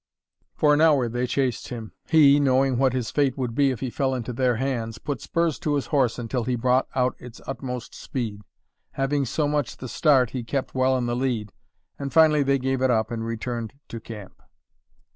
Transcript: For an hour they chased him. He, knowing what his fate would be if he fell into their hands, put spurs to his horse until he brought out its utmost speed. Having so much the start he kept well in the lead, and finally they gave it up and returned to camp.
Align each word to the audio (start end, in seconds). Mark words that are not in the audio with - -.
For 0.55 0.73
an 0.73 0.81
hour 0.81 1.07
they 1.07 1.27
chased 1.27 1.67
him. 1.67 1.91
He, 2.09 2.39
knowing 2.39 2.79
what 2.79 2.91
his 2.93 3.11
fate 3.11 3.37
would 3.37 3.53
be 3.53 3.69
if 3.69 3.81
he 3.81 3.91
fell 3.91 4.15
into 4.15 4.33
their 4.33 4.55
hands, 4.55 4.97
put 4.97 5.21
spurs 5.21 5.59
to 5.59 5.75
his 5.75 5.85
horse 5.93 6.17
until 6.17 6.43
he 6.45 6.55
brought 6.55 6.87
out 6.95 7.13
its 7.19 7.39
utmost 7.45 7.93
speed. 7.93 8.41
Having 8.93 9.25
so 9.25 9.47
much 9.47 9.77
the 9.77 9.87
start 9.87 10.31
he 10.31 10.41
kept 10.43 10.73
well 10.73 10.97
in 10.97 11.05
the 11.05 11.15
lead, 11.15 11.53
and 11.99 12.11
finally 12.11 12.41
they 12.41 12.57
gave 12.57 12.81
it 12.81 12.89
up 12.89 13.11
and 13.11 13.23
returned 13.23 13.73
to 13.89 13.99
camp. 13.99 14.41